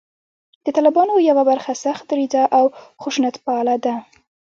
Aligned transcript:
د 0.65 0.67
طالبانو 0.75 1.13
یوه 1.29 1.43
برخه 1.49 1.73
سخت 1.83 2.03
دریځه 2.11 2.43
او 2.57 2.65
خشونتپاله 3.01 3.75
ده 3.85 3.93